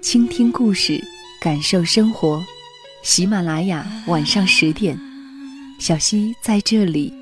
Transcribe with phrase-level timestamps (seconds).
[0.00, 1.02] 倾听故事，
[1.40, 2.44] 感受生活。
[3.02, 4.98] 喜马拉雅晚上十点，
[5.80, 7.12] 小溪在这里，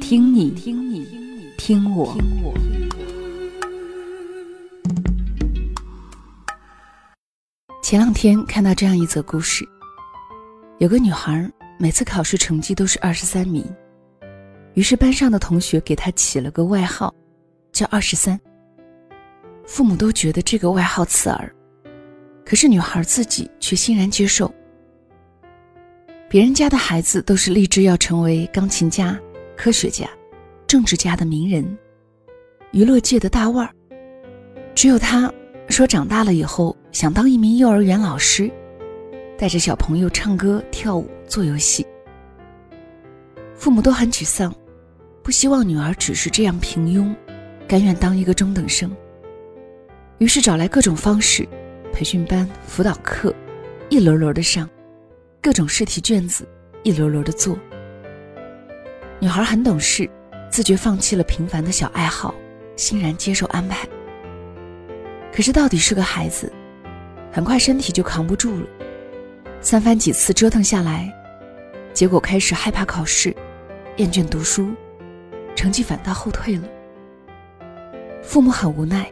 [0.00, 1.06] 听你听你
[1.58, 2.16] 听我。
[7.82, 9.68] 前两天看到这样一则故事，
[10.78, 13.64] 有个女孩每次考试成绩都是二十三名，
[14.72, 17.14] 于是班上的同学给她起了个外号，
[17.70, 18.40] 叫二十三。
[19.66, 21.54] 父母都觉得这个外号刺耳。
[22.48, 24.50] 可是女孩自己却欣然接受。
[26.30, 29.20] 别人家的孩子都是立志要成为钢琴家、
[29.54, 30.08] 科学家、
[30.66, 31.76] 政治家的名人，
[32.70, 33.70] 娱乐界的大腕儿。
[34.74, 35.30] 只有她
[35.68, 38.50] 说，长大了以后想当一名幼儿园老师，
[39.36, 41.86] 带着小朋友唱歌、跳舞、做游戏。
[43.54, 44.54] 父母都很沮丧，
[45.22, 47.14] 不希望女儿只是这样平庸，
[47.68, 48.90] 甘愿当一个中等生。
[50.16, 51.46] 于是找来各种方式。
[51.98, 53.34] 培训班、辅导课，
[53.88, 54.70] 一轮轮的上，
[55.42, 56.46] 各种试题卷子，
[56.84, 57.58] 一轮轮的做。
[59.18, 60.08] 女孩很懂事，
[60.48, 62.32] 自觉放弃了平凡的小爱好，
[62.76, 63.84] 欣然接受安排。
[65.32, 66.52] 可是到底是个孩子，
[67.32, 68.66] 很快身体就扛不住了。
[69.60, 71.12] 三番几次折腾下来，
[71.92, 73.34] 结果开始害怕考试，
[73.96, 74.72] 厌倦读书，
[75.56, 76.62] 成绩反倒后退了。
[78.22, 79.10] 父母很无奈。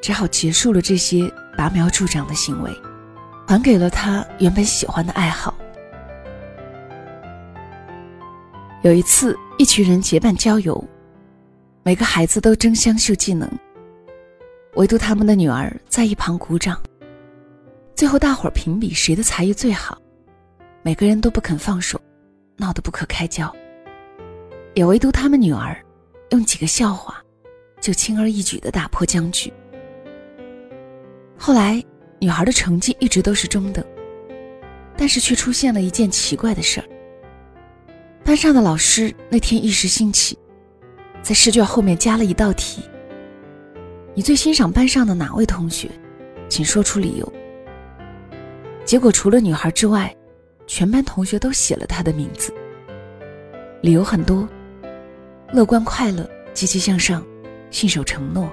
[0.00, 2.70] 只好结束了这些拔苗助长的行为，
[3.46, 5.54] 还给了他原本喜欢的爱好。
[8.82, 10.82] 有一次，一群人结伴郊游，
[11.82, 13.48] 每个孩子都争相秀技能，
[14.74, 16.80] 唯独他们的女儿在一旁鼓掌。
[17.94, 19.96] 最后，大伙儿评比谁的才艺最好，
[20.82, 22.00] 每个人都不肯放手，
[22.56, 23.54] 闹得不可开交。
[24.74, 25.76] 也唯独他们女儿，
[26.30, 27.22] 用几个笑话，
[27.80, 29.52] 就轻而易举地打破僵局。
[31.44, 31.82] 后来，
[32.20, 33.84] 女孩的成绩一直都是中等，
[34.96, 36.86] 但是却出现了一件奇怪的事儿。
[38.24, 40.38] 班上的老师那天一时兴起，
[41.20, 42.82] 在试卷后面加了一道题
[44.14, 45.90] ：“你最欣赏班上的哪位同学？
[46.48, 47.32] 请说出理由。”
[48.86, 50.14] 结果除了女孩之外，
[50.68, 52.54] 全班同学都写了她的名字。
[53.80, 54.48] 理由很多：
[55.52, 56.24] 乐观快乐、
[56.54, 57.26] 积极向上、
[57.72, 58.48] 信守承诺，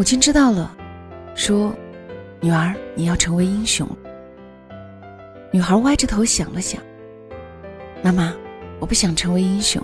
[0.00, 0.74] 母亲知道了，
[1.34, 1.76] 说
[2.40, 3.86] ：“女儿，你要成为英雄。”
[5.52, 6.80] 女孩歪着头想了想
[8.02, 8.34] ：“妈妈，
[8.78, 9.78] 我不想成为英雄，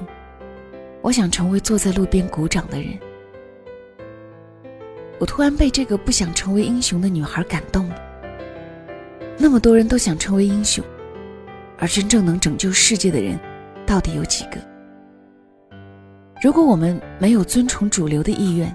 [1.03, 2.99] 我想成为坐在路边鼓掌的人。”
[5.21, 7.95] 我突然被这个不想成为英雄的女孩感动了。
[9.37, 10.83] 那么多人都想成为英雄，
[11.77, 13.39] 而真正能拯救世界的人，
[13.85, 14.57] 到底有几个？
[16.41, 18.75] 如果我们没有遵从主流的意愿，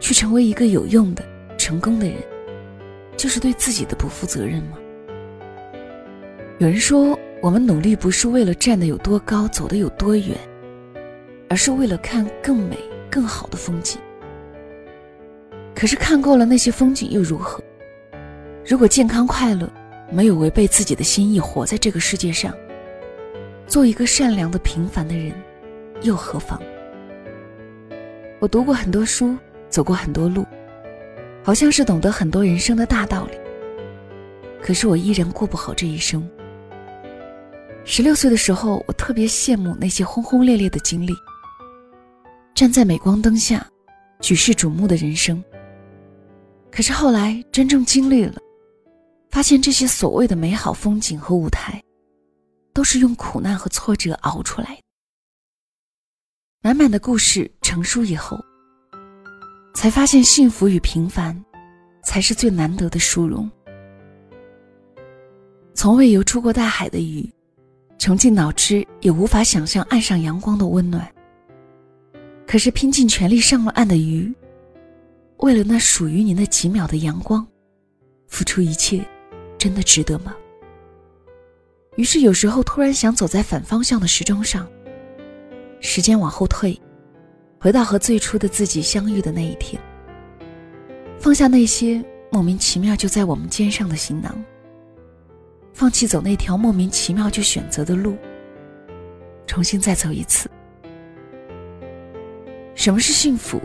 [0.00, 1.22] 去成为一个有用的、
[1.56, 2.16] 成功的人，
[3.16, 4.78] 就是对自己的不负责任吗？
[6.58, 10.36] 有人说，我们努力不是为了站得有多高、走得有多远，
[11.48, 12.76] 而是为了看更美、
[13.10, 14.00] 更好的风景。
[15.74, 17.62] 可是看够了那些风景又如何？
[18.66, 19.70] 如果健康快乐，
[20.10, 22.54] 没有违背自己的心意，活在这个世界上，
[23.66, 25.32] 做一个善良的平凡的人，
[26.02, 26.60] 又何妨？
[28.38, 29.36] 我读过很多书。
[29.70, 30.44] 走过很多路，
[31.44, 33.38] 好像是懂得很多人生的大道理。
[34.60, 36.28] 可是我依然过不好这一生。
[37.84, 41.14] 十六岁的时候，我特别羡慕那些轰轰烈烈的经历，
[42.54, 43.66] 站在镁光灯下，
[44.20, 45.42] 举世瞩目的人生。
[46.70, 48.34] 可是后来真正经历了，
[49.30, 51.82] 发现这些所谓的美好风景和舞台，
[52.74, 54.82] 都是用苦难和挫折熬出来的。
[56.62, 58.38] 满满的故事成书以后。
[59.72, 61.38] 才发现，幸福与平凡，
[62.02, 63.50] 才是最难得的殊荣。
[65.74, 67.28] 从未游出过大海的鱼，
[67.98, 71.10] 穷尽脑汁也无法想象岸上阳光的温暖。
[72.46, 74.30] 可是拼尽全力上了岸的鱼，
[75.38, 77.46] 为了那属于你那几秒的阳光，
[78.26, 79.02] 付出一切，
[79.56, 80.34] 真的值得吗？
[81.96, 84.68] 于是有时候突然想走在反方向的时钟上，
[85.80, 86.78] 时间往后退。
[87.62, 89.78] 回到和最初的自己相遇的那一天，
[91.18, 94.34] 放下那些莫名其妙就在我们肩上的行囊，
[95.74, 98.16] 放弃走那条莫名其妙就选择的路，
[99.46, 100.50] 重新再走一次。
[102.74, 103.60] 什么是幸福？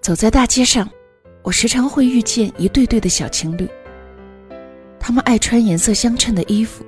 [0.00, 0.88] 走在大街上，
[1.42, 3.68] 我时常会遇见一对对的小情侣，
[5.00, 6.86] 他们爱穿颜色相称的衣服，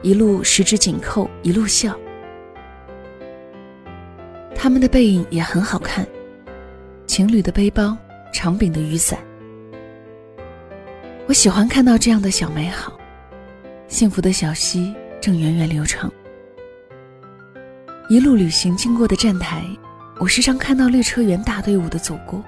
[0.00, 1.94] 一路十指紧扣，一路笑。
[4.62, 6.06] 他们的背影也很好看，
[7.04, 7.98] 情侣的背包，
[8.32, 9.18] 长柄的雨伞。
[11.26, 12.96] 我喜欢看到这样的小美好，
[13.88, 16.08] 幸福的小溪正源远流长。
[18.08, 19.64] 一路旅行经过的站台，
[20.20, 22.40] 我时常看到列车员大队伍的走过，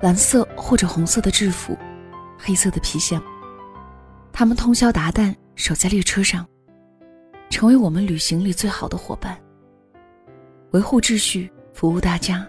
[0.00, 1.76] 蓝色或者红色的制服，
[2.38, 3.22] 黑色的皮箱。
[4.32, 6.46] 他们通宵达旦守在列车上，
[7.50, 9.38] 成为我们旅行里最好的伙伴。
[10.74, 12.44] 维护秩序，服务大家。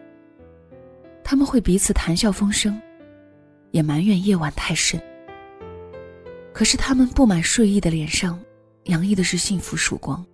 [1.24, 2.81] 他们会彼此谈笑风生，
[3.69, 5.00] 也埋怨夜晚太深。
[6.51, 8.39] 可是他们布满睡意的脸上，
[8.86, 10.25] 洋溢的是幸福曙光。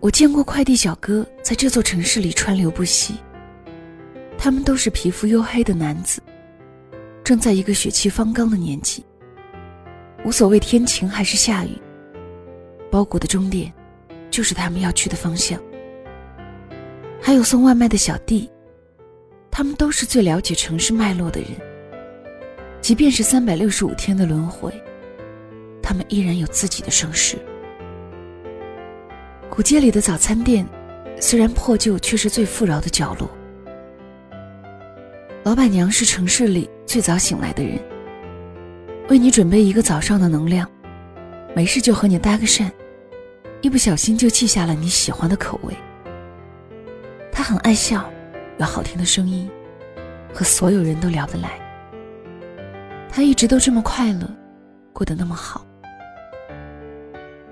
[0.00, 3.14] 我见过快递小哥在这座城市里川流不息。
[4.36, 6.20] 他们都是皮肤黝黑的男子，
[7.22, 9.06] 正在一个血气方刚的年纪。
[10.24, 11.80] 无所谓天晴还是下雨，
[12.90, 13.72] 包裹的终点。
[14.32, 15.60] 就是他们要去的方向。
[17.20, 18.50] 还有送外卖的小弟，
[19.48, 21.50] 他们都是最了解城市脉络的人。
[22.80, 24.72] 即便是三百六十五天的轮回，
[25.80, 27.36] 他们依然有自己的盛世。
[29.48, 30.66] 古街里的早餐店，
[31.20, 33.30] 虽然破旧，却是最富饶的角落。
[35.44, 37.78] 老板娘是城市里最早醒来的人，
[39.08, 40.68] 为你准备一个早上的能量，
[41.54, 42.68] 没事就和你搭个讪。
[43.62, 45.72] 一不小心就记下了你喜欢的口味。
[47.30, 48.10] 他很爱笑，
[48.58, 49.48] 有好听的声音，
[50.34, 51.50] 和所有人都聊得来。
[53.08, 54.28] 他一直都这么快乐，
[54.92, 55.64] 过得那么好。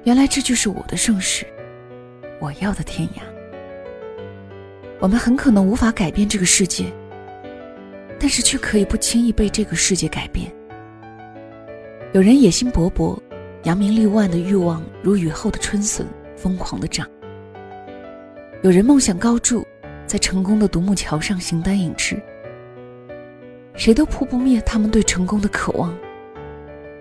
[0.03, 1.47] 原来这就是我的盛世，
[2.41, 3.23] 我要的天涯。
[4.99, 6.93] 我们很可能无法改变这个世界，
[8.19, 10.53] 但是却可以不轻易被这个世界改变。
[12.12, 13.17] 有人野心勃勃。
[13.65, 17.07] 扬名立万的欲望如雨后的春笋，疯狂的长。
[18.62, 19.67] 有人梦想高筑，
[20.07, 22.21] 在成功的独木桥上形单影只。
[23.75, 25.95] 谁都扑不灭他们对成功的渴望，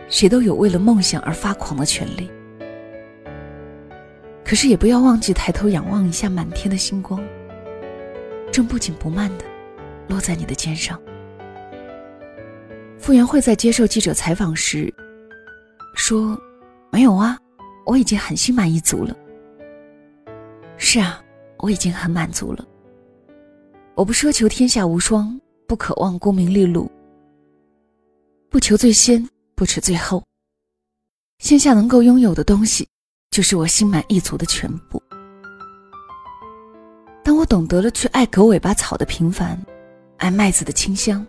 [0.10, 2.30] 谁都有为了梦想而发狂的权利。
[4.44, 7.22] 可是也不要忘记抬头仰望一下满天的星光，
[8.52, 9.46] 正不紧不慢的
[10.08, 11.00] 落在你的肩上。
[12.98, 14.94] 傅园慧在接受记者采访时
[15.96, 16.38] 说。
[16.92, 17.38] 没有啊，
[17.86, 19.16] 我已经很心满意足了。
[20.78, 21.22] 是啊，
[21.58, 22.66] 我已经很满足了。
[23.96, 26.90] 我不奢求天下无双，不渴望功名利禄，
[28.50, 30.24] 不求最先，不耻最后。
[31.40, 32.88] 现下能够拥有的东西，
[33.32, 35.02] 就是我心满意足的全部。
[37.24, 39.62] 当我懂得了去爱狗尾巴草的平凡，
[40.18, 41.26] 爱麦子的清香，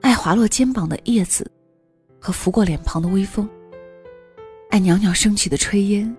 [0.00, 1.48] 爱滑落肩膀的叶子，
[2.20, 3.48] 和拂过脸庞的微风。
[4.74, 6.16] 爱袅袅升起的炊烟，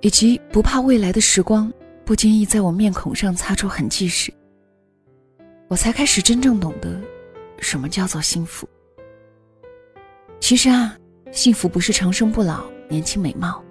[0.00, 1.70] 以及不怕未来的时光
[2.02, 4.32] 不经意在我面孔上擦出痕迹时，
[5.68, 6.98] 我才开始真正懂得
[7.58, 8.66] 什么叫做幸福。
[10.40, 10.96] 其实啊，
[11.30, 13.62] 幸福不是长生不老、年轻美貌，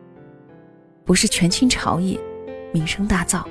[1.03, 2.15] 不是权倾朝野、
[2.71, 3.43] 名声大噪，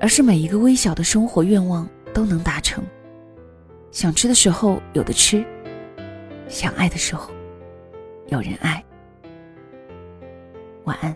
[0.00, 2.84] 而是每一个微小的生活愿望都能达成。
[3.90, 5.42] 想吃的时候有的吃，
[6.46, 7.30] 想爱的时候。
[8.32, 8.82] 有人爱，
[10.84, 11.14] 晚安。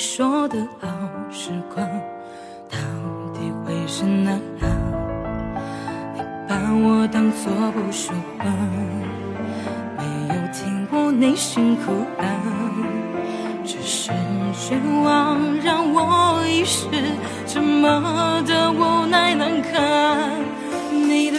[0.00, 0.88] 说的好
[1.30, 1.86] 时光，
[2.70, 2.78] 到
[3.34, 4.40] 底会是哪样？
[6.14, 8.46] 你把我当作不说话，
[9.98, 12.34] 没有听我内心哭喊，
[13.62, 14.10] 只是
[14.54, 16.86] 绝望让我一时
[17.46, 20.30] 这么的无奈难堪。
[20.90, 21.38] 你的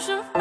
[0.00, 0.33] 得